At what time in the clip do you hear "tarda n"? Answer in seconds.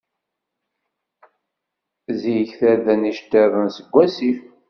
2.59-3.07